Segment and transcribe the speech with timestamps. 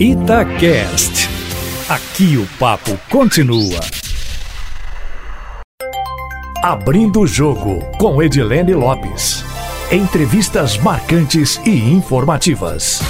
[0.00, 1.28] Itacast.
[1.88, 3.78] Aqui o papo continua.
[6.64, 9.44] Abrindo o jogo com Edilene Lopes.
[9.92, 13.00] Entrevistas marcantes e informativas.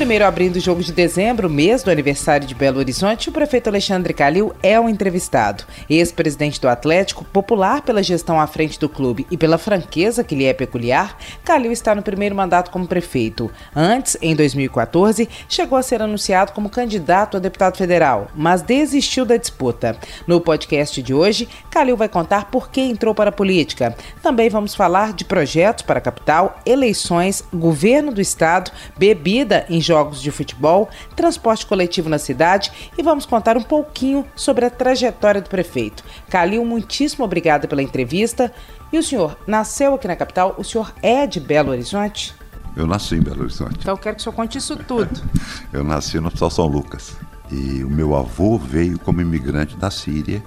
[0.00, 4.14] Primeiro abrindo o jogo de dezembro, mês do aniversário de Belo Horizonte, o prefeito Alexandre
[4.14, 5.64] Calil é o entrevistado.
[5.90, 10.46] Ex-presidente do Atlético, popular pela gestão à frente do clube e pela franqueza que lhe
[10.46, 13.50] é peculiar, Calil está no primeiro mandato como prefeito.
[13.76, 19.36] Antes, em 2014, chegou a ser anunciado como candidato a deputado federal, mas desistiu da
[19.36, 19.98] disputa.
[20.26, 23.94] No podcast de hoje, Calil vai contar por que entrou para a política.
[24.22, 30.22] Também vamos falar de projetos para a capital, eleições, governo do estado, bebida em jogos
[30.22, 35.50] de futebol, transporte coletivo na cidade e vamos contar um pouquinho sobre a trajetória do
[35.50, 36.04] prefeito.
[36.28, 38.52] Calil, muitíssimo obrigada pela entrevista.
[38.92, 40.54] E o senhor nasceu aqui na capital?
[40.56, 42.32] O senhor é de Belo Horizonte?
[42.76, 43.78] Eu nasci em Belo Horizonte.
[43.80, 45.20] Então eu quero que o senhor conte isso tudo.
[45.72, 47.16] eu nasci no Hospital São Lucas.
[47.50, 50.40] E o meu avô veio como imigrante da Síria,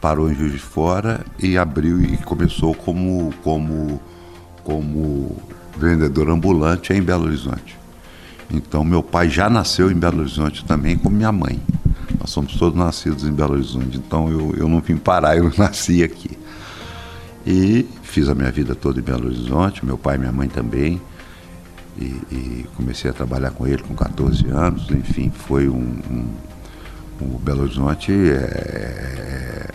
[0.00, 4.00] parou em Juiz de Fora e abriu e começou como, como,
[4.62, 5.36] como
[5.76, 7.83] vendedor ambulante em Belo Horizonte.
[8.50, 11.60] Então, meu pai já nasceu em Belo Horizonte também, como minha mãe.
[12.18, 13.96] Nós somos todos nascidos em Belo Horizonte.
[13.96, 16.38] Então, eu, eu não vim parar, eu nasci aqui.
[17.46, 21.00] E fiz a minha vida toda em Belo Horizonte, meu pai e minha mãe também.
[21.96, 24.90] E, e comecei a trabalhar com ele com 14 anos.
[24.90, 25.98] Enfim, foi um.
[26.10, 26.26] um,
[27.20, 29.70] um Belo Horizonte é,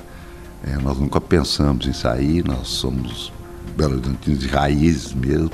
[0.68, 3.32] é, nós nunca pensamos em sair, nós somos
[3.78, 5.52] Belo Horizonte de raízes mesmo.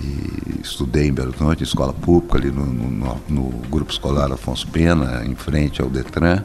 [0.00, 0.33] E
[0.64, 5.34] estudei em Belo Horizonte, escola pública, ali no, no, no, grupo escolar Afonso Pena, em
[5.34, 6.42] frente ao Detran.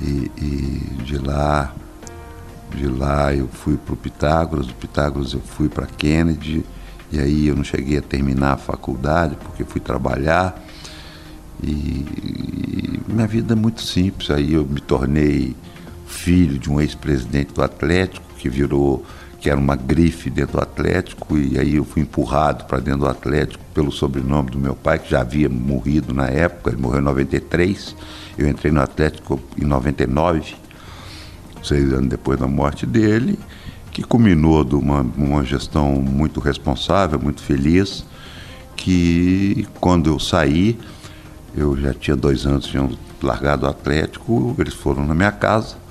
[0.00, 1.74] E, e de lá,
[2.74, 6.64] de lá eu fui para o Pitágoras, do Pitágoras eu fui para Kennedy,
[7.10, 10.60] e aí eu não cheguei a terminar a faculdade porque fui trabalhar.
[11.62, 14.30] E, e minha vida é muito simples.
[14.30, 15.54] Aí eu me tornei
[16.06, 19.04] filho de um ex-presidente do Atlético que virou
[19.42, 23.08] que era uma grife dentro do Atlético, e aí eu fui empurrado para dentro do
[23.08, 27.04] Atlético pelo sobrenome do meu pai, que já havia morrido na época, ele morreu em
[27.04, 27.96] 93.
[28.38, 30.54] Eu entrei no Atlético em 99,
[31.60, 33.36] seis anos depois da morte dele,
[33.90, 38.06] que culminou de uma, uma gestão muito responsável, muito feliz,
[38.76, 40.78] que quando eu saí,
[41.52, 42.88] eu já tinha dois anos, tinha
[43.20, 45.81] largado o Atlético, eles foram na minha casa,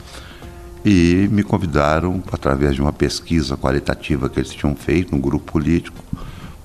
[0.84, 6.04] e me convidaram, através de uma pesquisa qualitativa que eles tinham feito, um grupo político,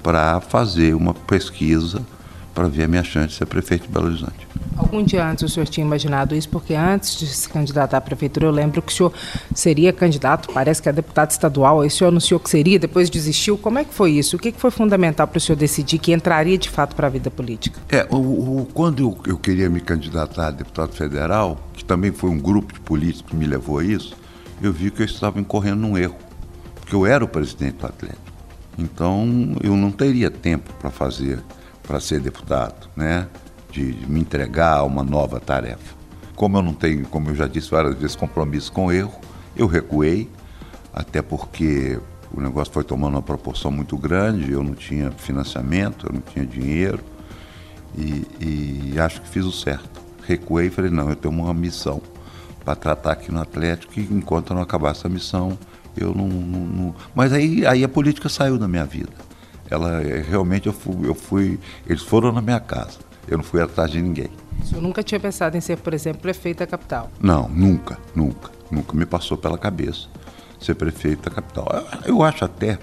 [0.02, 2.02] para fazer uma pesquisa
[2.56, 4.48] para ver a minha chance de ser prefeito de Belo Horizonte.
[4.78, 6.48] Algum dia antes o senhor tinha imaginado isso?
[6.48, 9.12] Porque antes de se candidatar à prefeitura, eu lembro que o senhor
[9.54, 13.58] seria candidato, parece que é deputado estadual, aí o senhor anunciou que seria, depois desistiu.
[13.58, 14.36] Como é que foi isso?
[14.36, 17.30] O que foi fundamental para o senhor decidir que entraria de fato para a vida
[17.30, 17.78] política?
[17.90, 22.30] É, o, o, quando eu, eu queria me candidatar a deputado federal, que também foi
[22.30, 24.16] um grupo de políticos que me levou a isso,
[24.62, 26.16] eu vi que eu estava incorrendo num erro,
[26.74, 28.32] porque eu era o presidente do Atlético.
[28.78, 31.38] Então eu não teria tempo para fazer,
[31.86, 33.28] para ser deputado, né?
[33.70, 35.94] De, de me entregar a uma nova tarefa.
[36.34, 39.20] Como eu não tenho, como eu já disse várias vezes, compromisso com erro,
[39.56, 40.30] eu recuei,
[40.92, 41.98] até porque
[42.32, 46.44] o negócio foi tomando uma proporção muito grande, eu não tinha financiamento, eu não tinha
[46.44, 47.02] dinheiro,
[47.96, 50.00] e, e acho que fiz o certo.
[50.22, 52.02] Recuei e falei, não, eu tenho uma missão
[52.64, 55.56] para tratar aqui no Atlético e enquanto eu não acabar essa missão,
[55.96, 59.12] eu não, não, não, Mas aí, aí a política saiu da minha vida.
[59.70, 61.58] Ela é, realmente eu fui, eu fui.
[61.86, 62.98] Eles foram na minha casa.
[63.28, 64.30] Eu não fui atrás de ninguém.
[64.62, 67.10] O senhor nunca tinha pensado em ser, por exemplo, prefeito da capital?
[67.20, 68.50] Não, nunca, nunca.
[68.70, 70.08] Nunca me passou pela cabeça
[70.60, 71.68] ser prefeito da capital.
[72.04, 72.78] Eu, eu acho até,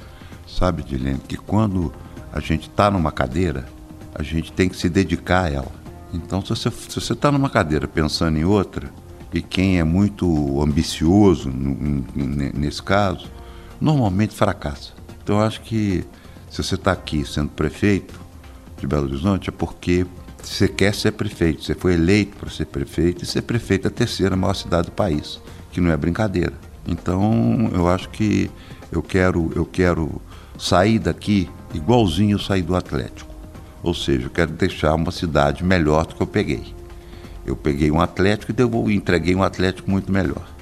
[0.47, 1.93] sabe, Dilene, que quando
[2.31, 3.65] a gente está numa cadeira,
[4.13, 5.71] a gente tem que se dedicar a ela.
[6.13, 8.89] Então, se você está numa cadeira pensando em outra,
[9.33, 11.51] e quem é muito ambicioso
[12.53, 13.27] nesse caso,
[13.81, 14.93] normalmente fracassa.
[15.23, 16.05] Então, eu acho que
[16.53, 18.13] se você está aqui sendo prefeito
[18.77, 20.05] de Belo Horizonte, é porque
[20.39, 21.63] você quer ser prefeito.
[21.63, 24.91] Você foi eleito para ser prefeito e ser prefeito é a terceira maior cidade do
[24.91, 25.41] país,
[25.71, 26.53] que não é brincadeira.
[26.87, 28.51] Então, eu acho que
[28.91, 30.21] eu quero, eu quero
[30.55, 33.33] sair daqui igualzinho eu saí do Atlético.
[33.81, 36.75] Ou seja, eu quero deixar uma cidade melhor do que eu peguei.
[37.47, 38.53] Eu peguei um Atlético
[38.91, 40.52] e entreguei um Atlético muito melhor.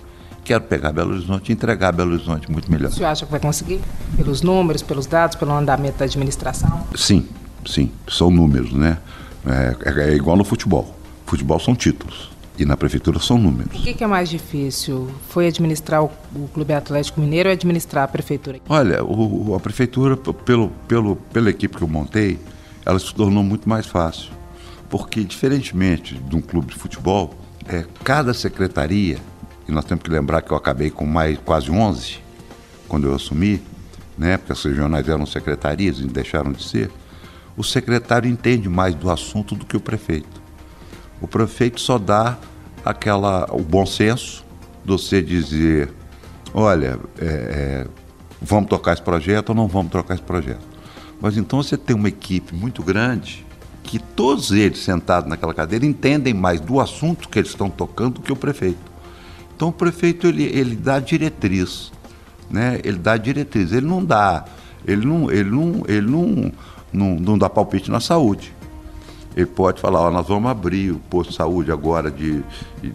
[0.44, 2.90] Quero pegar Belo Horizonte e entregar Belo Horizonte muito melhor.
[2.90, 3.80] O senhor acha que vai conseguir?
[4.16, 6.84] Pelos números, pelos dados, pelo andamento da administração?
[6.96, 7.28] Sim,
[7.66, 7.92] sim.
[8.08, 8.98] São números, né?
[9.46, 10.96] É, é, é igual no futebol.
[11.26, 12.32] Futebol são títulos.
[12.58, 13.80] E na prefeitura são números.
[13.80, 15.10] O que, que é mais difícil?
[15.30, 18.60] Foi administrar o, o, Clube Atlético Mineiro ou administrar a prefeitura?
[18.68, 22.40] Olha, o, a prefeitura, pelo, pelo, pela equipe que eu montei,
[22.86, 24.30] ela se tornou muito mais fácil.
[24.90, 27.34] Porque, diferentemente de um clube de futebol,
[27.68, 29.18] é, cada secretaria,
[29.72, 32.20] e nós temos que lembrar que eu acabei com mais quase 11
[32.90, 33.62] quando eu assumi,
[34.18, 36.92] né, porque as regionais eram secretarias e deixaram de ser,
[37.56, 40.42] o secretário entende mais do assunto do que o prefeito.
[41.22, 42.38] O prefeito só dá
[42.84, 44.44] aquela o bom senso
[44.84, 45.90] de você dizer,
[46.54, 47.88] olha, é, é,
[48.42, 50.68] vamos tocar esse projeto ou não vamos tocar esse projeto.
[51.22, 53.46] Mas então você tem uma equipe muito grande
[53.84, 58.22] que todos eles sentados naquela cadeira entendem mais do assunto que eles estão tocando do
[58.22, 58.91] que o prefeito.
[59.62, 61.92] Então o prefeito ele, ele dá diretriz,
[62.50, 62.80] né?
[62.84, 64.44] Ele dá diretriz, ele não dá,
[64.88, 66.52] ele não, ele não, ele não,
[66.92, 68.56] não, não dá palpite na saúde.
[69.36, 72.44] Ele pode falar, ó, nós vamos abrir o posto de saúde agora de,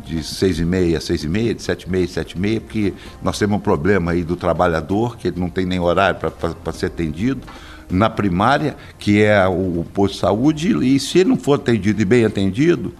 [0.04, 2.92] de 6 e meia, 6 e meia, de 7 e meia, 7 e meia, porque
[3.22, 6.86] nós temos um problema aí do trabalhador, que ele não tem nem horário para ser
[6.86, 7.42] atendido
[7.88, 12.04] na primária, que é o, posto de saúde, e se ele não for atendido e
[12.04, 12.92] bem atendido,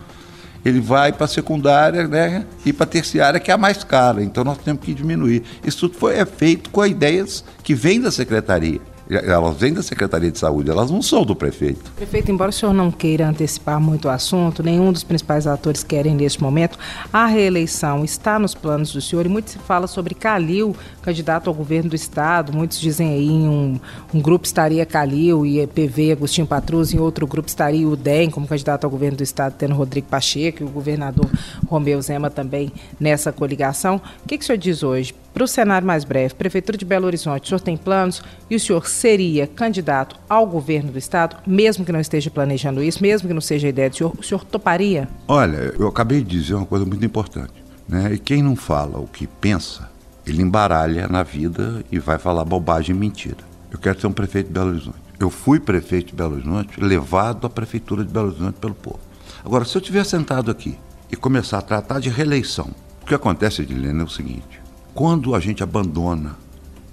[0.66, 4.20] ele vai para a secundária né, e para a terciária, que é a mais cara.
[4.20, 5.44] Então nós temos que diminuir.
[5.64, 10.30] Isso tudo foi, é feito com ideias que vêm da secretaria elas vêm da Secretaria
[10.30, 11.90] de Saúde, elas não são do prefeito.
[11.92, 16.14] Prefeito, embora o senhor não queira antecipar muito o assunto, nenhum dos principais atores querem
[16.14, 16.78] neste momento,
[17.12, 21.54] a reeleição está nos planos do senhor e muito se fala sobre Calil, candidato ao
[21.54, 22.52] governo do estado.
[22.52, 23.78] Muitos dizem aí um,
[24.12, 28.46] um grupo estaria Calil e PV Agostinho Patrus, em outro grupo estaria o DEM como
[28.46, 31.30] candidato ao governo do estado, tendo Rodrigo Pacheco e o governador
[31.68, 34.00] Romeu Zema também nessa coligação.
[34.24, 35.14] O que, que o senhor diz hoje?
[35.36, 38.58] Para o cenário mais breve, Prefeitura de Belo Horizonte, o senhor tem planos e o
[38.58, 43.34] senhor seria candidato ao governo do Estado, mesmo que não esteja planejando isso, mesmo que
[43.34, 45.06] não seja a ideia do senhor, o senhor toparia?
[45.28, 47.52] Olha, eu acabei de dizer uma coisa muito importante.
[47.86, 48.14] Né?
[48.14, 49.90] E quem não fala o que pensa,
[50.26, 53.44] ele embaralha na vida e vai falar bobagem e mentira.
[53.70, 54.96] Eu quero ser um prefeito de Belo Horizonte.
[55.20, 59.00] Eu fui prefeito de Belo Horizonte, levado à prefeitura de Belo Horizonte pelo povo.
[59.44, 60.78] Agora, se eu estiver sentado aqui
[61.12, 62.70] e começar a tratar de reeleição,
[63.02, 64.65] o que acontece, Edilene, é o seguinte:
[64.96, 66.36] quando a gente abandona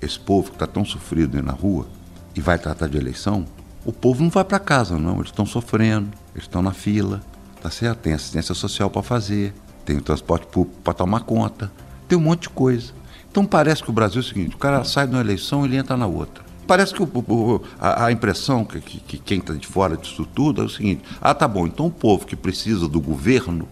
[0.01, 1.87] esse povo que está tão sofrido aí na rua
[2.35, 3.45] e vai tratar de eleição,
[3.85, 5.15] o povo não vai para casa, não.
[5.15, 7.21] Eles estão sofrendo, eles estão na fila,
[7.61, 7.99] tá certo?
[7.99, 9.53] Tem assistência social para fazer,
[9.85, 11.71] tem o transporte público para tomar conta,
[12.05, 12.91] tem um monte de coisa.
[13.31, 15.69] Então parece que o Brasil é o seguinte: o cara sai de uma eleição e
[15.69, 16.43] ele entra na outra.
[16.67, 20.25] Parece que o, o, a, a, impressão que, que, que quem está de fora disso
[20.25, 23.65] tudo é o seguinte: ah, tá bom, então o povo que precisa do governo,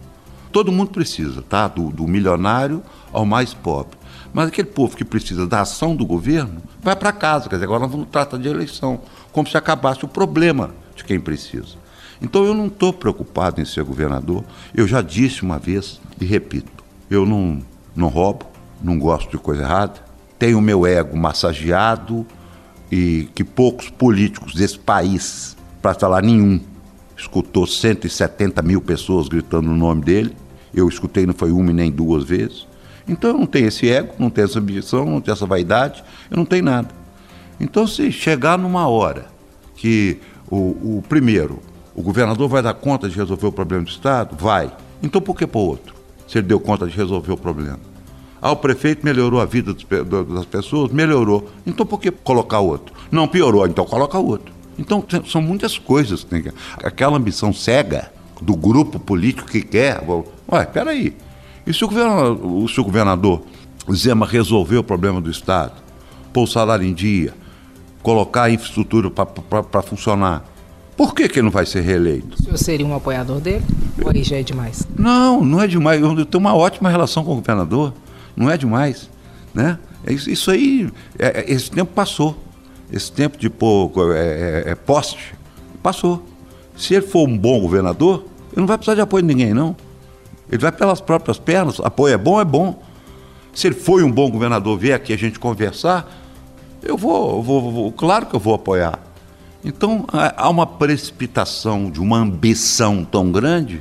[0.50, 1.68] todo mundo precisa, tá?
[1.68, 2.82] Do, do milionário
[3.12, 4.00] ao mais pobre.
[4.32, 7.48] Mas aquele povo que precisa da ação do governo vai para casa.
[7.48, 9.00] Quer dizer, agora nós vamos tratar de eleição,
[9.30, 11.82] como se acabasse o problema de quem precisa.
[12.20, 14.44] Então eu não estou preocupado em ser governador.
[14.74, 17.60] Eu já disse uma vez e repito: eu não,
[17.94, 18.46] não roubo,
[18.82, 20.00] não gosto de coisa errada,
[20.38, 22.26] tenho o meu ego massageado
[22.90, 26.60] e que poucos políticos desse país, para falar nenhum,
[27.16, 30.36] escutou 170 mil pessoas gritando o nome dele.
[30.74, 32.66] Eu escutei, não foi uma e nem duas vezes.
[33.06, 36.36] Então eu não tenho esse ego, não tenho essa ambição, não tenho essa vaidade, eu
[36.36, 36.88] não tenho nada.
[37.60, 39.26] Então se chegar numa hora
[39.76, 40.18] que
[40.50, 41.60] o, o primeiro,
[41.94, 44.70] o governador vai dar conta de resolver o problema do Estado, vai.
[45.02, 45.94] Então por que para o outro?
[46.26, 47.80] Se ele deu conta de resolver o problema.
[48.40, 50.90] Ah, o prefeito melhorou a vida das pessoas?
[50.90, 51.48] Melhorou.
[51.64, 52.92] Então por que colocar outro?
[53.10, 54.52] Não, piorou, então coloca outro.
[54.76, 56.26] Então são muitas coisas.
[56.28, 56.52] Né?
[56.82, 60.02] Aquela ambição cega do grupo político que quer.
[60.50, 61.14] Ué, peraí.
[61.66, 63.42] E se o governador, se o governador
[63.92, 65.72] Zema resolver o problema do Estado,
[66.32, 67.34] pôr o salário em dia,
[68.02, 70.44] colocar a infraestrutura para funcionar,
[70.96, 72.36] por que, que ele não vai ser reeleito?
[72.38, 73.64] O senhor seria um apoiador dele?
[74.04, 74.86] Ou aí já é demais?
[74.96, 76.00] Não, não é demais.
[76.00, 77.94] Eu tenho uma ótima relação com o governador.
[78.36, 79.08] Não é demais.
[79.54, 79.78] Né?
[80.04, 82.36] É isso aí, é, é, esse tempo passou.
[82.92, 85.34] Esse tempo de pôr é, é, é, poste,
[85.82, 86.22] passou.
[86.76, 89.74] Se ele for um bom governador, ele não vai precisar de apoio de ninguém, não.
[90.52, 91.80] Ele vai pelas próprias pernas.
[91.80, 92.82] Apoio é bom, é bom.
[93.54, 96.06] Se ele foi um bom governador, vier aqui a gente conversar,
[96.82, 98.98] eu vou, vou, vou claro que eu vou apoiar.
[99.64, 103.80] Então há uma precipitação de uma ambição tão grande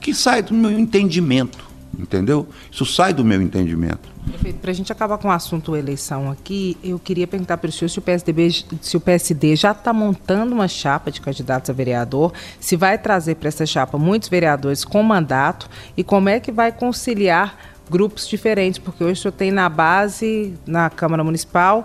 [0.00, 1.64] que sai do meu entendimento,
[1.98, 2.46] entendeu?
[2.70, 4.10] Isso sai do meu entendimento.
[4.60, 7.88] Para a gente acabar com o assunto eleição aqui, eu queria perguntar para o senhor
[7.88, 12.32] se o, PSDB, se o PSD já está montando uma chapa de candidatos a vereador,
[12.60, 16.70] se vai trazer para essa chapa muitos vereadores com mandato e como é que vai
[16.70, 17.56] conciliar
[17.90, 21.84] grupos diferentes, porque hoje o senhor tem na base, na Câmara Municipal,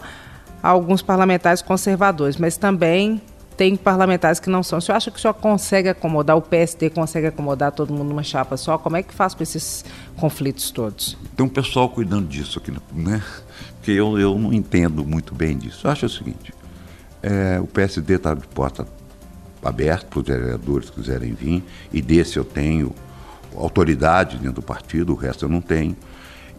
[0.62, 3.22] alguns parlamentares conservadores, mas também
[3.58, 4.78] tem parlamentares que não são.
[4.78, 8.24] O senhor acha que o senhor consegue acomodar, o PSD consegue acomodar todo mundo numa
[8.24, 8.78] chapa só?
[8.78, 9.84] Como é que faz com esses
[10.16, 11.18] conflitos todos?
[11.36, 13.22] Tem um pessoal cuidando disso aqui, né?
[13.76, 15.88] Porque eu, eu não entendo muito bem disso.
[15.88, 16.54] Eu acho o seguinte,
[17.24, 18.88] é, o PSD está de porta
[19.64, 22.94] aberta para os vereadores que quiserem vir, e desse eu tenho
[23.56, 25.96] autoridade dentro do partido, o resto eu não tenho.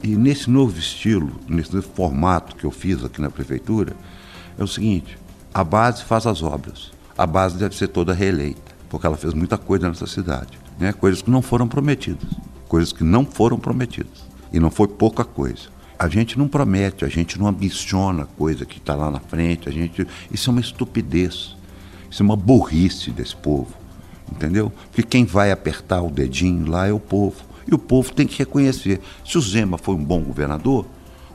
[0.02, 3.94] E nesse novo estilo, nesse formato que eu fiz aqui na prefeitura,
[4.58, 5.16] é o seguinte:
[5.52, 6.90] a base faz as obras.
[7.16, 10.58] A base deve ser toda reeleita, porque ela fez muita coisa nessa cidade.
[10.78, 10.92] Né?
[10.92, 12.28] Coisas que não foram prometidas.
[12.68, 14.26] Coisas que não foram prometidas.
[14.52, 15.68] E não foi pouca coisa.
[15.98, 19.68] A gente não promete, a gente não ambiciona coisa que está lá na frente.
[19.68, 21.56] A gente, isso é uma estupidez.
[22.08, 23.72] Isso é uma burrice desse povo.
[24.30, 24.72] Entendeu?
[24.90, 27.36] Porque quem vai apertar o dedinho lá é o povo.
[27.66, 29.00] E o povo tem que reconhecer.
[29.24, 30.86] Se o Zema foi um bom governador,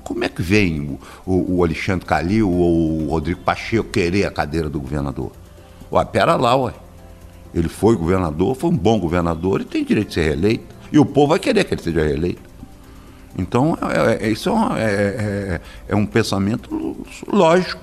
[0.04, 4.70] como é que vem o, o, Alexandre Calil ou o Rodrigo Pacheco querer a cadeira
[4.70, 5.32] do governador?
[5.92, 6.74] Ué, pera lá, ué.
[7.54, 10.66] Ele foi governador, foi um bom governador e tem direito de ser reeleito.
[10.92, 12.42] E o povo vai querer que ele seja reeleito.
[13.38, 17.82] Então, é, é, isso é, uma, é, é, é, um pensamento lógico.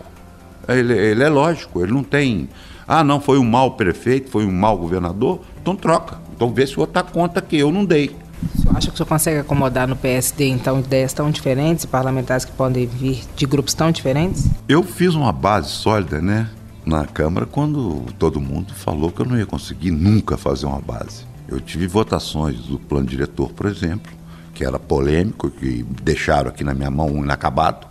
[0.68, 2.48] Ele, ele é lógico, ele não tem.
[2.86, 6.18] Ah, não, foi um mau prefeito, foi um mau governador, então troca.
[6.34, 8.14] Então vê se o outro dá conta que eu não dei.
[8.54, 12.44] O senhor acha que o senhor consegue acomodar no PSD, então, ideias tão diferentes, parlamentares
[12.44, 14.48] que podem vir de grupos tão diferentes?
[14.68, 16.48] Eu fiz uma base sólida, né,
[16.84, 21.24] na Câmara, quando todo mundo falou que eu não ia conseguir nunca fazer uma base.
[21.46, 24.10] Eu tive votações do plano diretor, por exemplo,
[24.54, 27.86] que era polêmico, que deixaram aqui na minha mão um inacabado,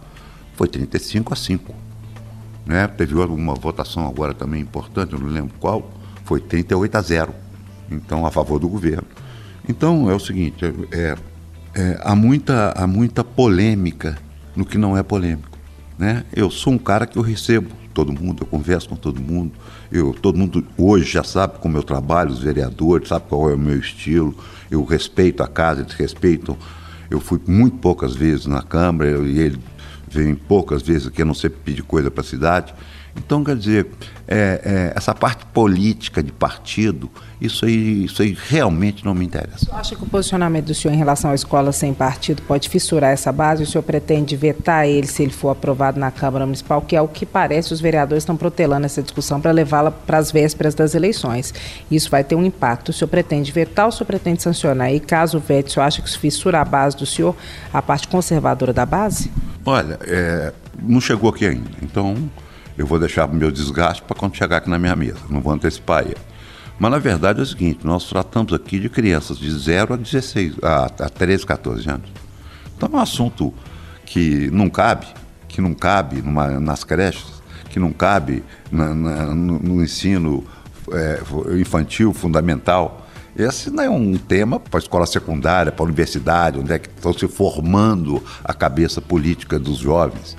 [0.56, 1.74] foi 35 a 5.
[2.66, 2.88] Né?
[2.88, 5.90] Teve uma votação agora também importante, eu não lembro qual,
[6.26, 7.34] foi 38 a 0.
[7.90, 9.08] Então, a favor do governo.
[9.70, 11.16] Então é o seguinte, é,
[11.76, 14.18] é, há, muita, há muita polêmica
[14.56, 15.60] no que não é polêmico.
[15.96, 16.26] Né?
[16.36, 19.52] Eu sou um cara que eu recebo todo mundo, eu converso com todo mundo,
[19.92, 23.60] eu, todo mundo hoje já sabe como eu trabalho, os vereadores, sabe qual é o
[23.60, 24.36] meu estilo,
[24.72, 26.58] eu respeito a casa, eles respeitam.
[27.08, 29.60] Eu fui muito poucas vezes na Câmara eu, e ele
[30.10, 32.74] vem poucas vezes aqui, a não ser pedir coisa para a cidade.
[33.16, 33.88] Então, quer dizer,
[34.28, 37.10] é, é, essa parte política de partido,
[37.42, 39.66] isso aí, isso aí realmente não me interessa.
[39.66, 43.12] Você acha que o posicionamento do senhor em relação à escola sem partido pode fissurar
[43.12, 43.64] essa base?
[43.64, 47.08] O senhor pretende vetar ele se ele for aprovado na Câmara Municipal, que é o
[47.08, 51.54] que parece os vereadores estão protelando essa discussão para levá-la para as vésperas das eleições.
[51.90, 52.90] Isso vai ter um impacto.
[52.90, 54.94] O senhor pretende vetar ou o senhor pretende sancionar?
[54.94, 57.36] E caso vete, o senhor acha que isso fissura a base do senhor,
[57.74, 59.32] a parte conservadora da base?
[59.66, 61.70] Olha, é, não chegou aqui ainda.
[61.82, 62.30] Então
[62.80, 65.52] eu vou deixar o meu desgaste para quando chegar aqui na minha mesa, não vou
[65.52, 66.16] antecipar ele.
[66.80, 70.56] Mas na verdade é o seguinte, nós tratamos aqui de crianças de 0 a 16,
[70.64, 72.10] a, a 13, 14 anos.
[72.78, 73.54] Então é um assunto
[74.06, 75.08] que não cabe,
[75.50, 80.46] que não cabe numa, nas creches, que não cabe na, na, no, no, ensino
[80.94, 81.20] é,
[81.60, 83.06] infantil, fundamental.
[83.36, 86.88] Esse não é um tema para a escola secundária, para a universidade, onde é que
[86.88, 90.38] estão se formando a cabeça política dos jovens.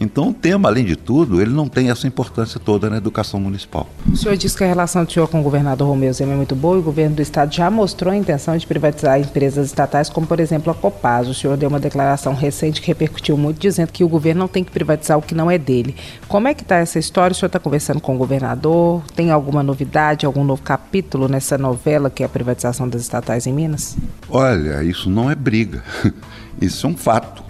[0.00, 3.88] Então, o tema, além de tudo, ele não tem essa importância toda na educação municipal.
[4.10, 6.54] O senhor disse que a relação do senhor com o governador Romeu Zema é muito
[6.54, 10.26] boa e o governo do estado já mostrou a intenção de privatizar empresas estatais, como,
[10.26, 11.30] por exemplo, a Copasa.
[11.30, 14.62] O senhor deu uma declaração recente que repercutiu muito, dizendo que o governo não tem
[14.62, 15.96] que privatizar o que não é dele.
[16.28, 17.32] Como é que está essa história?
[17.32, 19.02] O senhor está conversando com o governador?
[19.14, 23.52] Tem alguma novidade, algum novo capítulo nessa novela que é a privatização das estatais em
[23.52, 23.96] Minas?
[24.28, 25.82] Olha, isso não é briga.
[26.58, 27.45] Isso é um fato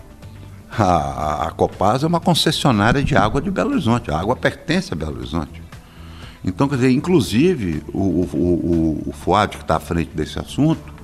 [0.79, 4.11] a, a Copasa é uma concessionária de água de Belo Horizonte.
[4.11, 5.63] A água pertence a Belo Horizonte.
[6.45, 10.95] Então, quer dizer, inclusive, o, o, o, o FUAD, que está à frente desse assunto,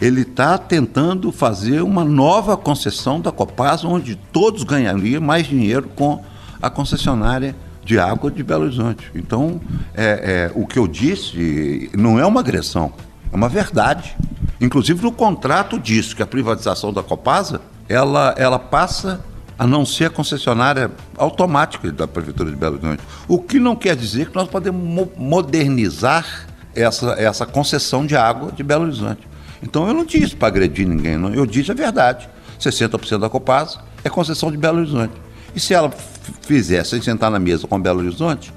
[0.00, 6.24] ele está tentando fazer uma nova concessão da Copasa, onde todos ganhariam mais dinheiro com
[6.60, 7.54] a concessionária
[7.84, 9.10] de água de Belo Horizonte.
[9.14, 9.60] Então,
[9.94, 12.92] é, é, o que eu disse não é uma agressão,
[13.32, 14.16] é uma verdade.
[14.60, 17.60] Inclusive, no contrato diz que a privatização da Copasa
[17.92, 19.20] ela, ela passa
[19.58, 23.02] a não ser a concessionária automática da Prefeitura de Belo Horizonte.
[23.28, 28.62] O que não quer dizer que nós podemos modernizar essa, essa concessão de água de
[28.62, 29.28] Belo Horizonte.
[29.62, 31.34] Então eu não disse para agredir ninguém, não.
[31.34, 32.28] eu disse a verdade.
[32.58, 35.12] 60% da Copasa é concessão de Belo Horizonte.
[35.54, 35.92] E se ela
[36.40, 38.54] fizer sem sentar na mesa com Belo Horizonte,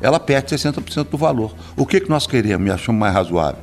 [0.00, 1.54] ela perde 60% do valor.
[1.76, 3.60] O que, que nós queremos, me achamos mais razoável?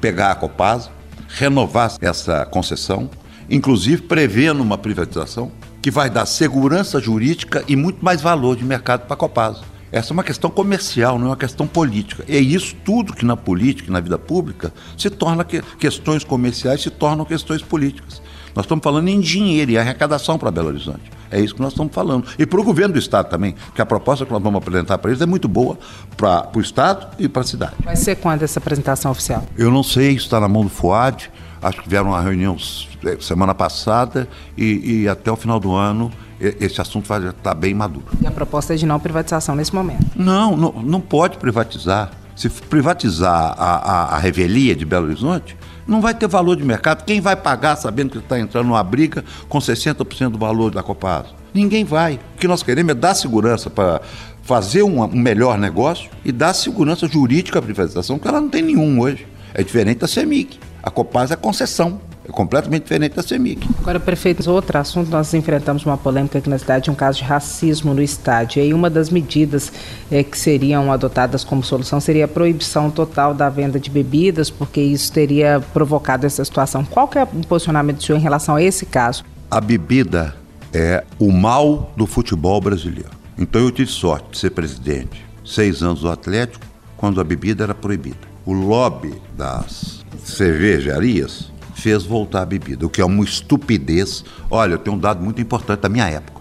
[0.00, 0.88] Pegar a Copasa,
[1.28, 3.10] renovar essa concessão,
[3.48, 5.50] inclusive prevendo uma privatização
[5.80, 9.62] que vai dar segurança jurídica e muito mais valor de mercado para a Copasa.
[9.92, 12.24] Essa é uma questão comercial, não é uma questão política.
[12.28, 16.90] É isso tudo que na política, na vida pública, se torna que, questões comerciais, se
[16.90, 18.20] tornam questões políticas.
[18.54, 21.02] Nós estamos falando em dinheiro e arrecadação para Belo Horizonte.
[21.30, 22.26] É isso que nós estamos falando.
[22.38, 25.10] E para o governo do Estado também, que a proposta que nós vamos apresentar para
[25.10, 25.78] eles é muito boa
[26.16, 27.74] para o Estado e para a cidade.
[27.84, 29.44] Vai ser quando essa apresentação oficial?
[29.56, 31.30] Eu não sei, isso está na mão do FUAD.
[31.60, 32.56] Acho que vieram uma reunião
[33.04, 37.72] é, semana passada e, e até o final do ano esse assunto vai estar bem
[37.72, 38.04] maduro.
[38.20, 40.04] E a proposta é de não privatização nesse momento?
[40.14, 42.10] Não, não, não pode privatizar.
[42.34, 47.04] Se privatizar a, a, a revelia de Belo Horizonte, não vai ter valor de mercado.
[47.04, 51.28] Quem vai pagar sabendo que está entrando numa briga com 60% do valor da Copasa?
[51.54, 52.20] Ninguém vai.
[52.34, 54.02] O que nós queremos é dar segurança para
[54.42, 58.62] fazer um, um, melhor negócio e dar segurança jurídica à privatização, que ela não tem
[58.62, 59.26] nenhum hoje.
[59.54, 60.58] É diferente da CEMIC.
[60.86, 62.00] A Copasa é concessão.
[62.24, 63.68] É completamente diferente da CEMIC.
[63.80, 67.92] Agora, prefeito, outro assunto, nós enfrentamos uma polêmica aqui na cidade, um caso de racismo
[67.92, 68.60] no estádio.
[68.60, 69.72] E aí uma das medidas
[70.10, 74.80] é, que seriam adotadas como solução seria a proibição total da venda de bebidas, porque
[74.80, 76.84] isso teria provocado essa situação.
[76.84, 79.24] Qual que é o posicionamento do senhor em relação a esse caso?
[79.50, 80.36] A bebida
[80.72, 83.10] é o mal do futebol brasileiro.
[83.36, 86.64] Então eu tive sorte de ser presidente seis anos do Atlético,
[86.96, 88.18] quando a bebida era proibida.
[88.44, 94.24] O lobby das cervejarias fez voltar a bebida, o que é uma estupidez.
[94.50, 96.40] Olha, eu tenho um dado muito importante da minha época.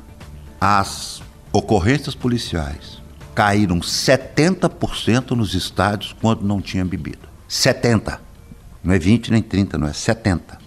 [0.60, 3.02] As ocorrências policiais
[3.34, 7.28] caíram 70% nos estádios quando não tinha bebida.
[7.48, 8.22] 70.
[8.84, 10.58] Não é 20 nem 30, não é 70.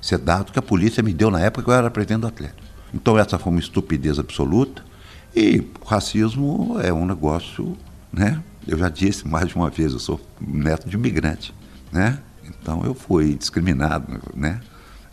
[0.00, 2.26] Isso é dado que a polícia me deu na época que eu era presidente do
[2.26, 2.62] Atlético.
[2.92, 4.84] Então essa foi uma estupidez absoluta
[5.34, 7.76] e racismo é um negócio,
[8.12, 8.42] né?
[8.68, 11.54] Eu já disse mais de uma vez, eu sou neto de imigrante,
[11.90, 12.18] né?
[12.60, 14.60] Então eu fui discriminado, né?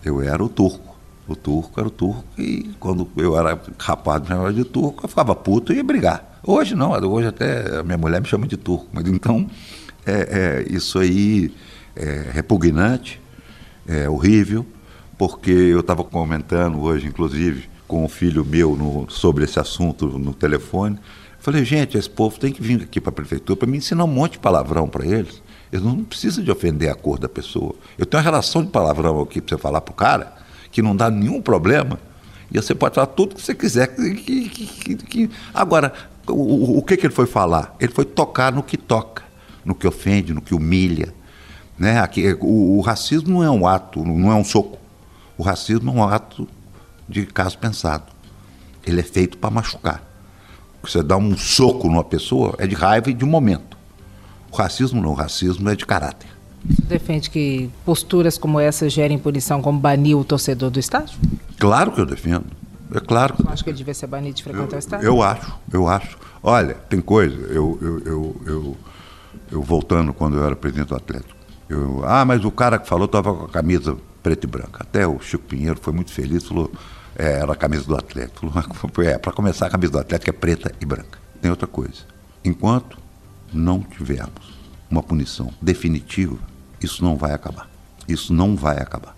[0.03, 0.97] Eu era o turco.
[1.27, 5.35] O turco era o turco e quando eu era rapaz me de turco, eu ficava
[5.35, 6.39] puto e ia brigar.
[6.43, 8.87] Hoje não, hoje até a minha mulher me chama de turco.
[8.91, 9.47] Mas então
[10.05, 11.53] é, é, isso aí
[11.95, 13.21] é repugnante,
[13.87, 14.65] é horrível,
[15.17, 20.33] porque eu estava comentando hoje, inclusive, com o filho meu no, sobre esse assunto no
[20.33, 20.97] telefone.
[21.39, 24.07] Falei, gente, esse povo tem que vir aqui para a prefeitura para me ensinar um
[24.07, 25.41] monte de palavrão para eles.
[25.71, 27.75] Eu não preciso de ofender a cor da pessoa.
[27.97, 30.33] Eu tenho uma relação de palavrão aqui para você falar para o cara,
[30.71, 31.99] que não dá nenhum problema.
[32.51, 33.95] E você pode falar tudo que você quiser.
[35.53, 35.93] Agora,
[36.27, 37.75] o, que ele foi falar?
[37.79, 39.23] Ele foi tocar no que toca,
[39.63, 41.13] no que ofende, no que humilha.
[41.77, 41.99] Né?
[41.99, 44.79] Aqui, o, o racismo não é um ato, não é um soco.
[45.37, 46.47] O racismo é um ato
[47.07, 48.05] de caso pensado.
[48.85, 50.03] Ele é feito para machucar.
[50.81, 53.68] Você dá um soco numa pessoa, é de raiva e de um momento.
[54.51, 56.27] O racismo não, o racismo é de caráter.
[56.67, 61.17] Você defende que posturas como essa gerem punição, como banir o torcedor do estádio?
[61.57, 62.45] Claro que eu defendo.
[62.93, 63.35] É claro.
[63.37, 65.05] Você acha que ele devia ser banido de frequentar eu, o estádio?
[65.05, 66.17] Eu acho, eu acho.
[66.41, 68.77] Olha, tem coisa, eu, eu, eu, eu,
[69.51, 71.37] eu voltando quando eu era presidente do Atlético.
[71.67, 74.83] Eu, ah, mas o cara que falou estava com a camisa preta e branca.
[74.83, 76.71] Até o Chico Pinheiro foi muito feliz, falou,
[77.15, 78.49] é, era a camisa do Atlético.
[78.73, 81.19] Falou, é, para começar, a camisa do Atlético é preta e branca.
[81.41, 82.03] Tem outra coisa.
[82.43, 82.97] Enquanto
[83.53, 84.59] não tivermos
[84.89, 86.37] uma punição definitiva,
[86.81, 87.69] isso não vai acabar.
[88.07, 89.15] Isso não vai acabar.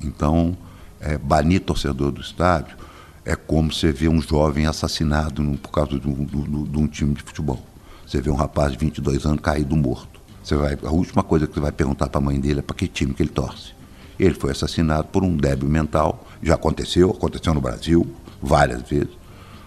[0.00, 0.56] Então,
[1.00, 2.76] é, banir torcedor do estádio
[3.24, 6.86] é como você vê um jovem assassinado no, por causa de um, de, de um,
[6.86, 7.64] time de futebol.
[8.06, 10.20] Você vê um rapaz de 22 anos caído morto.
[10.42, 12.76] Você vai, a última coisa que você vai perguntar para a mãe dele é para
[12.76, 13.72] que time que ele torce.
[14.18, 16.26] Ele foi assassinado por um débil mental.
[16.42, 18.06] Já aconteceu, aconteceu no Brasil
[18.42, 19.23] várias vezes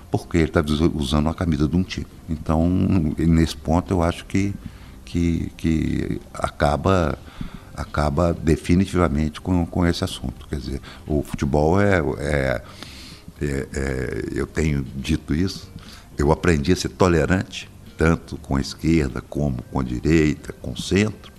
[0.10, 2.08] porque ele está usando a camisa de um time.
[2.30, 2.68] Então,
[3.18, 4.54] nesse ponto, eu acho que,
[5.04, 7.18] que, que acaba,
[7.76, 10.48] acaba definitivamente com, com esse assunto.
[10.48, 12.62] Quer dizer, o futebol é, é,
[13.42, 15.70] é, é eu tenho dito isso,
[16.18, 20.78] eu aprendi a ser tolerante, tanto com a esquerda como com a direita, com o
[20.78, 21.34] centro.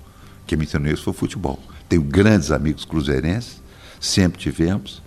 [0.47, 1.59] Quem me ensinou isso foi o futebol.
[1.89, 3.63] Tenho grandes amigos cruzeirenses,
[4.01, 5.03] sempre tivemos,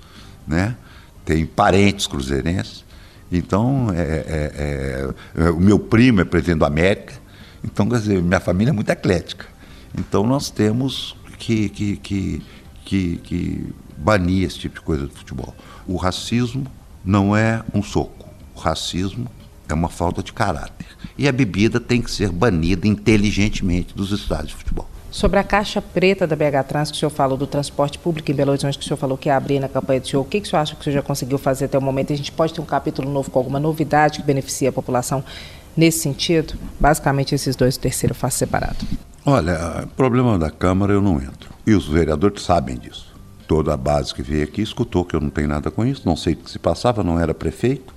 [0.48, 0.76] né?
[1.24, 2.84] Tenho parentes cruzeirenses
[3.32, 7.14] então, é, é, é, o meu primo é presidente da América.
[7.64, 9.46] Então, quer dizer, minha família é muito eclética.
[9.98, 12.42] Então, nós temos que, que, que,
[12.84, 15.56] que, que banir esse tipo de coisa do futebol.
[15.88, 16.66] O racismo
[17.06, 18.28] não é um soco.
[18.54, 19.28] O racismo
[19.70, 20.88] é uma falta de caráter.
[21.18, 24.91] E a bebida tem que ser banida inteligentemente dos estádios de futebol.
[25.12, 28.34] Sobre a caixa preta da BH Trans, que o senhor falou do transporte público em
[28.34, 30.40] Belo Horizonte, que o senhor falou que ia abrir na campanha do senhor, o que,
[30.40, 32.14] que o senhor acha que o senhor já conseguiu fazer até o momento?
[32.14, 35.22] A gente pode ter um capítulo novo com alguma novidade que beneficie a população
[35.76, 36.54] nesse sentido?
[36.80, 38.78] Basicamente, esses dois, o terceiro faço separado.
[39.26, 41.50] Olha, problema da Câmara eu não entro.
[41.68, 43.14] E os vereadores sabem disso.
[43.48, 46.16] Toda a base que veio aqui escutou que eu não tenho nada com isso, não
[46.16, 47.94] sei o que se passava, não era prefeito.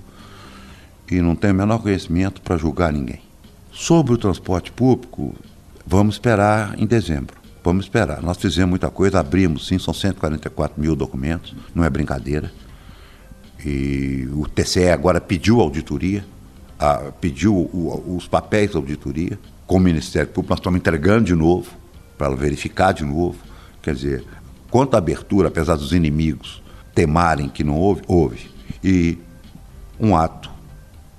[1.09, 3.21] e não tenho o menor conhecimento para julgar ninguém.
[3.71, 5.35] Sobre o transporte público,
[5.85, 7.35] vamos esperar em dezembro.
[7.63, 8.21] Vamos esperar.
[8.21, 12.51] Nós fizemos muita coisa, abrimos sim, são 144 mil documentos, não é brincadeira.
[13.65, 16.23] E o TCE agora pediu auditoria,
[16.77, 21.33] a, pediu o, os papéis da auditoria com o Ministério Público, nós estamos entregando de
[21.33, 21.71] novo,
[22.17, 23.37] para verificar de novo.
[23.81, 24.23] Quer dizer,
[24.69, 26.61] quanto à abertura, apesar dos inimigos
[26.93, 28.49] temarem que não houve, houve.
[28.83, 29.17] E
[29.99, 30.51] um ato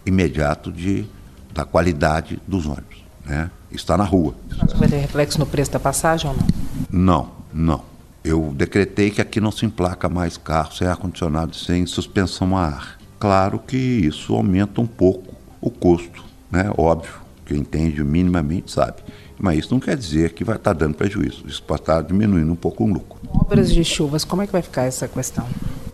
[0.05, 1.05] imediato de,
[1.52, 3.05] da qualidade dos ônibus.
[3.24, 3.50] Né?
[3.76, 4.34] Está na rua.
[4.76, 6.46] Vai ter reflexo no preço da passagem ou não?
[6.90, 7.82] Não, não.
[8.24, 12.98] Eu decretei que aqui não se emplaca mais carro sem ar-condicionado, sem suspensão a ar.
[13.20, 16.70] Claro que isso aumenta um pouco o custo, né?
[16.76, 17.12] Óbvio,
[17.44, 18.96] quem entende minimamente sabe.
[19.38, 21.44] Mas isso não quer dizer que vai estar dando prejuízo.
[21.46, 23.18] Isso pode estar diminuindo um pouco o lucro.
[23.28, 25.46] Obras de chuvas, como é que vai ficar essa questão?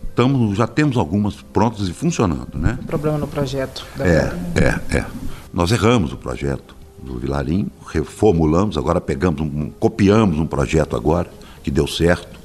[0.09, 2.79] Estamos, já temos algumas prontas e funcionando, né?
[2.81, 3.85] O problema no projeto.
[3.99, 5.05] é, é, é.
[5.53, 11.29] Nós erramos o projeto do Vilarim, reformulamos, agora pegamos, um, copiamos um projeto agora,
[11.61, 12.39] que deu certo,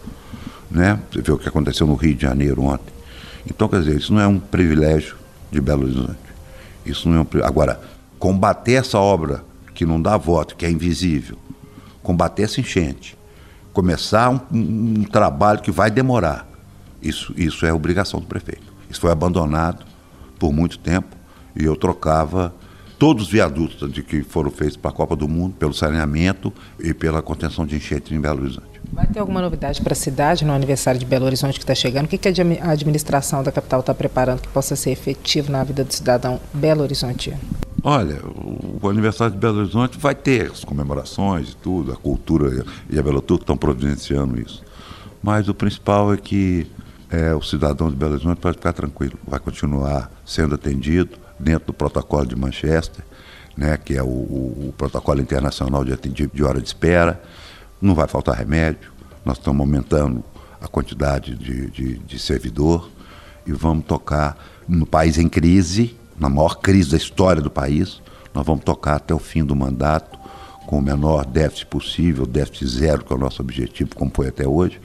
[0.71, 1.01] né?
[1.11, 2.93] Você viu o que aconteceu no Rio de Janeiro ontem.
[3.47, 5.17] Então, quer dizer, isso não é um privilégio
[5.51, 6.19] de Belo Horizonte.
[6.85, 7.81] Isso não é um Agora,
[8.19, 9.45] combater essa obra
[9.75, 11.39] que não dá voto, que é invisível,
[12.03, 13.17] combater essa enchente,
[13.73, 16.49] começar um, um, um trabalho que vai demorar,
[17.01, 18.73] isso, isso é obrigação do prefeito.
[18.91, 19.85] Isso foi abandonado
[20.39, 21.17] por muito tempo
[21.55, 22.53] e eu trocava
[22.99, 26.93] todos os viadutos de que foram feitos para a Copa do Mundo, pelo saneamento e
[26.93, 28.67] pela contenção de enchentes em Belo Horizonte.
[28.93, 32.07] Vai ter alguma novidade para a cidade no aniversário de Belo Horizonte que está chegando?
[32.07, 35.85] O que, que a administração da capital está preparando que possa ser efetivo na vida
[35.85, 37.35] do cidadão Belo Horizonte?
[37.85, 38.21] Olha,
[38.83, 43.03] o aniversário de Belo Horizonte vai ter as comemorações e tudo, a cultura e a
[43.03, 44.65] Belo Horizonte estão providenciando isso.
[45.23, 46.67] Mas o principal é que
[47.11, 51.73] é, o cidadão de Belo Horizonte pode ficar tranquilo, vai continuar sendo atendido dentro do
[51.73, 53.05] protocolo de Manchester,
[53.57, 57.21] né, que é o, o, o protocolo internacional de, de hora de espera,
[57.81, 58.93] não vai faltar remédio,
[59.25, 60.25] nós estamos aumentando
[60.61, 62.91] a quantidade de, de, de servidor
[63.47, 64.37] e vamos tocar
[64.69, 68.01] no país em crise, na maior crise da história do país,
[68.35, 70.19] nós vamos tocar até o fim do mandato
[70.67, 74.47] com o menor déficit possível, déficit zero, que é o nosso objetivo, como foi até
[74.47, 74.81] hoje,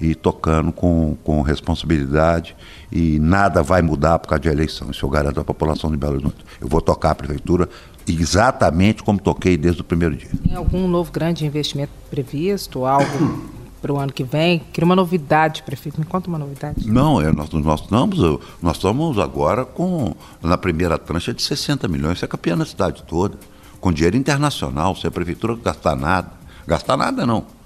[0.00, 2.56] e tocando com, com responsabilidade
[2.90, 4.90] e nada vai mudar por causa de eleição.
[4.90, 6.44] Isso eu garanto à população de Belo Horizonte.
[6.60, 7.68] Eu vou tocar a prefeitura
[8.06, 10.30] exatamente como toquei desde o primeiro dia.
[10.46, 13.48] Tem algum novo grande investimento previsto, algo
[13.82, 14.60] para o ano que vem?
[14.72, 15.98] Queria uma novidade, prefeito.
[15.98, 16.88] Me conta uma novidade.
[16.88, 18.18] Não, é, nós, nós, estamos,
[18.62, 23.02] nós estamos agora com, na primeira trancha de 60 milhões, isso é campeã na cidade
[23.02, 23.36] toda,
[23.80, 26.38] com dinheiro internacional, sem a prefeitura gastar nada.
[26.66, 27.57] Gastar nada não é,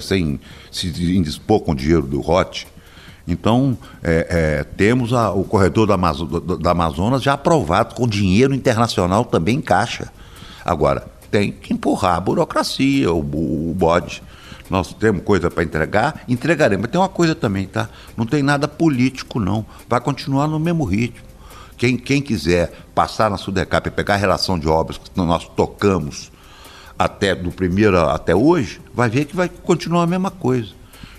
[0.00, 2.66] sem se indispor com o dinheiro do ROT.
[3.26, 8.54] Então, é, é, temos a, o corredor da, Amazo, da, Amazonas já aprovado com dinheiro
[8.54, 10.10] internacional também em caixa.
[10.64, 14.22] Agora, tem que empurrar a burocracia, o, o, o bode.
[14.68, 16.82] Nós temos coisa para entregar, entregaremos.
[16.82, 17.88] Mas tem uma coisa também, tá?
[18.16, 19.64] Não tem nada político, não.
[19.88, 21.28] Vai continuar no mesmo ritmo.
[21.76, 26.29] Quem, quem quiser passar na Sudecap e pegar a relação de obras que nós tocamos
[27.00, 30.68] até do primeiro até hoje, vai ver que vai continuar a mesma coisa.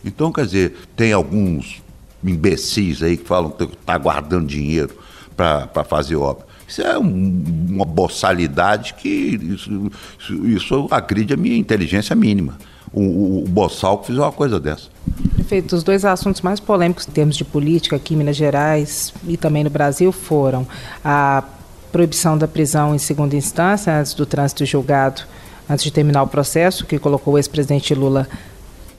[0.06, 1.82] Então, quer dizer, tem alguns
[2.24, 4.96] imbecis aí que falam que está guardando dinheiro
[5.36, 6.46] para fazer obra.
[6.68, 12.60] Isso é um, uma boçalidade que isso, isso, isso, agride a minha inteligência mínima.
[12.94, 14.88] O, o, o boçal que fez uma coisa dessa.
[15.34, 19.36] Prefeito, os dois assuntos mais polêmicos em termos de política aqui em Minas Gerais e
[19.36, 20.68] também no Brasil foram
[21.04, 21.44] a
[21.92, 25.24] proibição da prisão em segunda instância antes do trânsito julgado
[25.72, 28.28] antes de terminar o processo, que colocou o ex-presidente Lula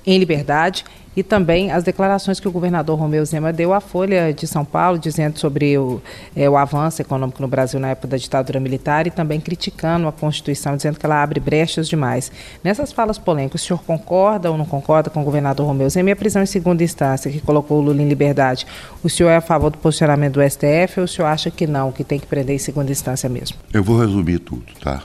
[0.07, 0.85] em liberdade,
[1.17, 4.99] e também as declarações que o governador Romeu Zema deu à Folha de São Paulo,
[4.99, 6.01] dizendo sobre o,
[6.35, 10.13] é, o avanço econômico no Brasil na época da ditadura militar e também criticando a
[10.13, 12.33] Constituição, dizendo que ela abre brechas demais.
[12.65, 16.13] Nessas falas polêmicas, o senhor concorda ou não concorda com o governador Romeu Zema e
[16.13, 18.67] a prisão em segunda instância, que colocou o Lula em liberdade?
[19.03, 21.93] O senhor é a favor do posicionamento do STF ou o senhor acha que não,
[21.93, 23.59] que tem que prender em segunda instância mesmo?
[23.73, 25.03] Eu vou resumir tudo, tá?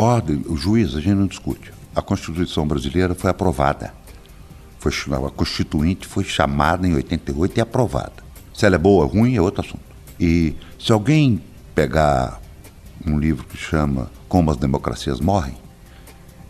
[0.00, 1.72] Ordem, o juiz, a gente não discute.
[1.94, 3.92] A Constituição brasileira foi aprovada.
[4.78, 8.24] Foi, a Constituinte foi chamada em 88 e aprovada.
[8.54, 9.82] Se ela é boa ou ruim é outro assunto.
[10.18, 11.42] E se alguém
[11.74, 12.40] pegar
[13.06, 15.56] um livro que chama Como as Democracias Morrem,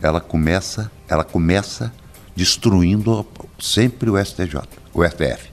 [0.00, 1.92] ela começa, ela começa
[2.34, 3.26] destruindo
[3.58, 4.60] sempre o STJ,
[4.94, 5.50] o STF.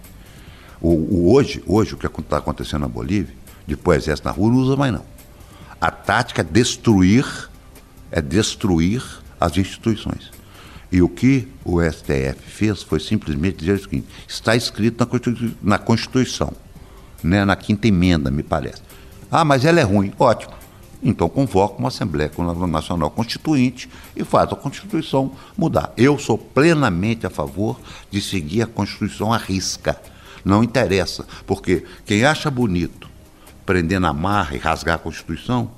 [0.79, 4.57] O, o hoje, hoje, o que está acontecendo na Bolívia, depois exército na rua, não
[4.57, 5.03] usa mais não.
[5.81, 7.49] A tática é destruir
[8.11, 9.03] é destruir
[9.39, 10.31] as instituições.
[10.91, 15.05] E o que o STF fez foi simplesmente dizer o seguinte: está escrito
[15.61, 16.53] na Constituição,
[17.21, 18.81] né, na quinta emenda, me parece.
[19.29, 20.13] Ah, mas ela é ruim.
[20.17, 20.53] Ótimo.
[21.03, 22.31] Então convoca uma Assembleia
[22.67, 25.93] Nacional Constituinte e faz a Constituição mudar.
[25.95, 29.99] Eu sou plenamente a favor de seguir a Constituição à risca.
[30.43, 33.07] Não interessa, porque quem acha bonito
[33.65, 35.69] prender na marra e rasgar a Constituição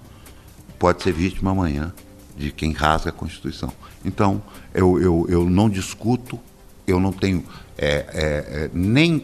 [0.78, 1.92] pode ser vítima amanhã
[2.40, 3.72] de quem rasga a Constituição.
[4.04, 4.42] Então,
[4.74, 6.40] eu, eu, eu não discuto,
[6.88, 7.44] eu não tenho
[7.78, 9.24] é, é, é, nem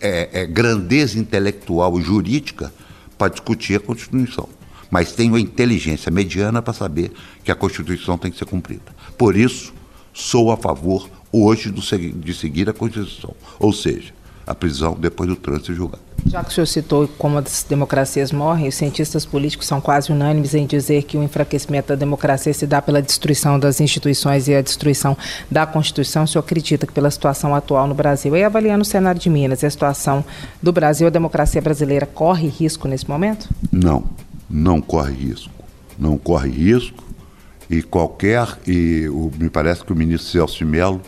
[0.00, 2.72] é, é, grandeza intelectual e jurídica
[3.18, 4.48] para discutir a Constituição
[4.90, 7.12] mas tenho inteligência mediana para saber
[7.44, 8.92] que a Constituição tem que ser cumprida.
[9.16, 9.72] Por isso,
[10.12, 14.12] sou a favor hoje de seguir a Constituição, ou seja,
[14.50, 16.02] a prisão depois do trânsito julgado.
[16.26, 20.54] Já que o senhor citou como as democracias morrem, os cientistas políticos são quase unânimes
[20.54, 24.60] em dizer que o enfraquecimento da democracia se dá pela destruição das instituições e a
[24.60, 25.16] destruição
[25.50, 26.24] da Constituição.
[26.24, 29.62] O senhor acredita que pela situação atual no Brasil, e avaliando o cenário de Minas
[29.62, 30.24] e a situação
[30.62, 33.48] do Brasil, a democracia brasileira corre risco nesse momento?
[33.72, 34.04] Não
[34.50, 35.52] não corre risco.
[35.96, 37.04] Não corre risco
[37.68, 41.00] e qualquer, e o, me parece que o ministro Celso Melo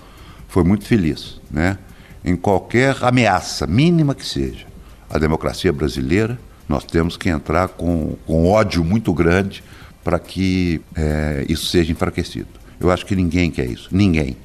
[0.47, 1.77] foi muito feliz, né?
[2.25, 4.67] Em qualquer ameaça, mínima que seja,
[5.11, 9.63] a democracia brasileira, nós temos que entrar com, com ódio muito grande
[10.05, 12.49] para que é, isso seja enfraquecido.
[12.81, 14.37] Eu acho que ninguém quer isso, ninguém.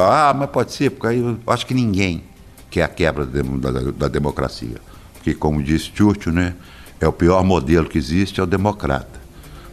[0.00, 2.24] Ah, mas pode ser, porque aí eu acho que ninguém
[2.70, 4.76] quer a quebra da, da, da democracia.
[5.14, 6.54] Porque, como disse Churchill, né?
[7.00, 9.20] É o pior modelo que existe, é o democrata.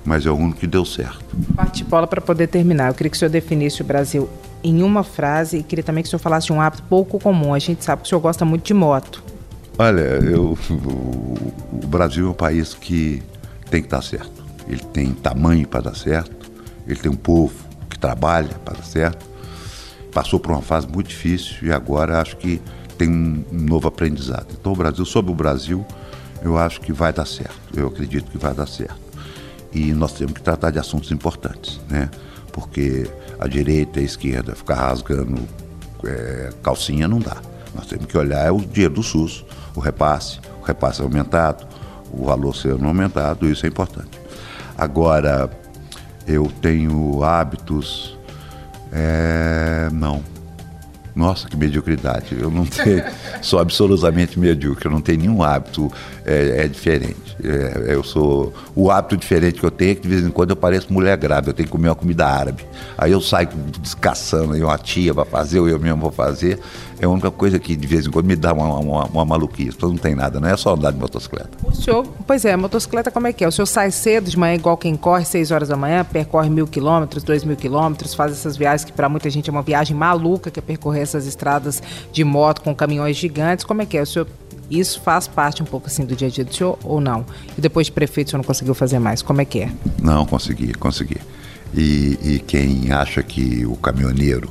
[0.05, 1.23] Mas é o único que deu certo.
[1.33, 2.89] Bate bola para poder terminar.
[2.89, 4.29] Eu queria que o senhor definisse o Brasil
[4.63, 7.53] em uma frase e queria também que o senhor falasse de um hábito pouco comum.
[7.53, 9.23] A gente sabe que o senhor gosta muito de moto.
[9.77, 13.21] Olha, eu, o, Brasil é um país que
[13.69, 14.43] tem que dar certo.
[14.67, 16.51] Ele tem tamanho para dar certo,
[16.87, 17.53] ele tem um povo
[17.89, 19.25] que trabalha para dar certo.
[20.13, 22.61] Passou por uma fase muito difícil e agora acho que
[22.97, 24.47] tem um novo aprendizado.
[24.59, 25.85] Então, o Brasil, sobre o Brasil,
[26.43, 27.59] eu acho que vai dar certo.
[27.75, 28.99] Eu acredito que vai dar certo.
[29.73, 32.09] E nós temos que tratar de assuntos importantes, né?
[32.51, 33.09] Porque
[33.39, 35.41] a direita e a esquerda ficar rasgando
[36.05, 37.37] é, calcinha não dá.
[37.73, 41.65] Nós temos que olhar o dinheiro do SUS, o repasse, o repasse aumentado,
[42.11, 44.19] o valor sendo aumentado, isso é importante.
[44.77, 45.49] Agora,
[46.27, 48.17] eu tenho hábitos.
[48.91, 50.21] É, não,
[51.15, 52.37] nossa, que mediocridade.
[52.39, 53.03] Eu não tenho,
[53.41, 55.91] sou absolutamente medíocre, eu não tenho nenhum hábito
[56.25, 57.35] é, é diferente.
[57.43, 58.53] É, eu sou.
[58.75, 61.17] O hábito diferente que eu tenho é que de vez em quando eu pareço mulher
[61.17, 62.65] grávida, eu tenho que comer uma comida árabe.
[62.97, 66.59] Aí eu saio descaçando aí uma tia para fazer, ou eu mesmo vou fazer.
[66.99, 69.75] É a única coisa que de vez em quando me dá uma, uma, uma maluquice.
[69.75, 71.49] Então não tem nada, não é só andar de motocicleta.
[71.63, 73.47] O senhor, pois é, motocicleta como é que é?
[73.47, 76.67] O senhor sai cedo de manhã, igual quem corre, 6 horas da manhã, percorre mil
[76.67, 80.51] quilômetros, dois mil quilômetros, faz essas viagens que para muita gente é uma viagem maluca,
[80.51, 83.65] que é percorrer essas estradas de moto com caminhões gigantes.
[83.65, 84.01] Como é que é?
[84.01, 84.27] O senhor
[84.69, 87.25] isso faz parte um pouco assim do dia a dia do senhor ou não?
[87.57, 89.21] E depois de prefeito o senhor não conseguiu fazer mais?
[89.21, 89.71] Como é que é?
[90.01, 91.17] Não, consegui, consegui.
[91.73, 94.49] E, e quem acha que o caminhoneiro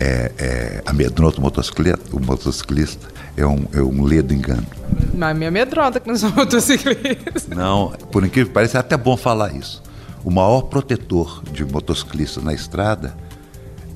[0.00, 4.66] é, é amedronta o motocicleta, o motociclista é um, é um ledo engano.
[5.14, 7.54] Mas me amedronta que não sou motociclista.
[7.54, 9.82] Não, por incrível que pareça, é até bom falar isso.
[10.24, 13.14] O maior protetor de motociclista na estrada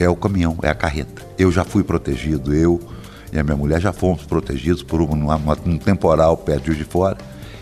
[0.02, 1.22] é o caminhão, é a carreta.
[1.38, 2.80] Eu já fui protegido, eu
[3.32, 5.30] e a minha mulher já fomos protegidos por um,
[5.66, 7.16] um temporal perto de fora